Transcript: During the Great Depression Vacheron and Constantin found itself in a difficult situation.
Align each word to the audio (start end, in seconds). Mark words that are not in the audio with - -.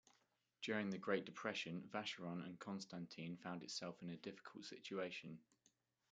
During 0.63 0.89
the 0.89 0.97
Great 0.97 1.25
Depression 1.25 1.87
Vacheron 1.93 2.43
and 2.43 2.57
Constantin 2.57 3.37
found 3.37 3.61
itself 3.61 4.01
in 4.01 4.09
a 4.09 4.17
difficult 4.17 4.65
situation. 4.65 5.37